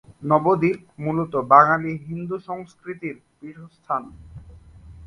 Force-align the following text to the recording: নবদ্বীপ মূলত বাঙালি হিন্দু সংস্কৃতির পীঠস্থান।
নবদ্বীপ 0.23 0.79
মূলত 0.99 1.33
বাঙালি 1.53 1.91
হিন্দু 2.07 2.35
সংস্কৃতির 2.47 3.15
পীঠস্থান। 3.37 4.03